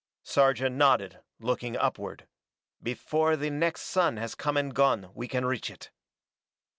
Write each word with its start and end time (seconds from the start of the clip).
Sarja 0.25 0.67
nodded, 0.67 1.19
looking 1.39 1.77
upward. 1.77 2.25
"Before 2.81 3.35
the 3.37 3.51
next 3.51 3.83
sun 3.83 4.17
has 4.17 4.33
come 4.33 4.57
and 4.57 4.73
gone 4.73 5.11
we 5.13 5.27
can 5.27 5.45
reach 5.45 5.69
it." 5.69 5.91